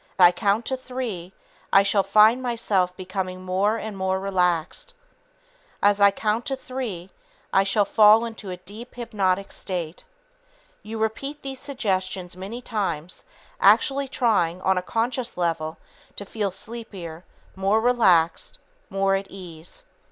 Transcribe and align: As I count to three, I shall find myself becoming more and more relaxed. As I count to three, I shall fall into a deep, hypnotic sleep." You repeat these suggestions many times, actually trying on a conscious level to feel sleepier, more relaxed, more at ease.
As 0.17 0.21
I 0.25 0.31
count 0.31 0.65
to 0.65 0.75
three, 0.75 1.31
I 1.71 1.83
shall 1.83 2.01
find 2.01 2.41
myself 2.41 2.97
becoming 2.97 3.43
more 3.43 3.77
and 3.77 3.95
more 3.95 4.19
relaxed. 4.19 4.95
As 5.79 6.01
I 6.01 6.09
count 6.09 6.43
to 6.47 6.55
three, 6.55 7.11
I 7.53 7.61
shall 7.61 7.85
fall 7.85 8.25
into 8.25 8.49
a 8.49 8.57
deep, 8.57 8.95
hypnotic 8.95 9.51
sleep." 9.51 10.01
You 10.81 10.97
repeat 10.97 11.43
these 11.43 11.59
suggestions 11.59 12.35
many 12.35 12.63
times, 12.63 13.25
actually 13.59 14.07
trying 14.07 14.59
on 14.63 14.75
a 14.75 14.81
conscious 14.81 15.37
level 15.37 15.77
to 16.15 16.25
feel 16.25 16.49
sleepier, 16.49 17.23
more 17.55 17.79
relaxed, 17.79 18.57
more 18.89 19.13
at 19.13 19.27
ease. 19.29 19.85